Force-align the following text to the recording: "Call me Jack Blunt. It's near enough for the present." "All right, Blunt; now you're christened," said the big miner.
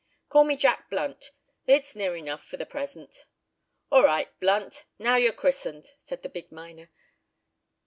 "Call 0.29 0.45
me 0.45 0.57
Jack 0.57 0.89
Blunt. 0.89 1.29
It's 1.67 1.95
near 1.95 2.15
enough 2.15 2.43
for 2.43 2.57
the 2.57 2.65
present." 2.65 3.25
"All 3.91 4.01
right, 4.03 4.29
Blunt; 4.39 4.85
now 4.97 5.15
you're 5.17 5.31
christened," 5.31 5.91
said 5.99 6.23
the 6.23 6.27
big 6.29 6.51
miner. 6.51 6.89